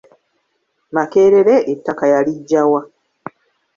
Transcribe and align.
Makerere 0.95 1.55
ettaka 1.73 2.05
yaliggya 2.13 2.61
wa? 2.71 2.81